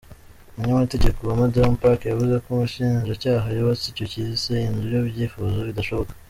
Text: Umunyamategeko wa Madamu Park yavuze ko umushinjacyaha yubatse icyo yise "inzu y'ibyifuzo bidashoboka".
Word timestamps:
Umunyamategeko 0.55 1.19
wa 1.21 1.39
Madamu 1.41 1.73
Park 1.81 1.99
yavuze 2.07 2.35
ko 2.43 2.47
umushinjacyaha 2.55 3.47
yubatse 3.55 3.85
icyo 3.89 4.05
yise 4.15 4.53
"inzu 4.67 4.85
y'ibyifuzo 4.93 5.57
bidashoboka". 5.69 6.13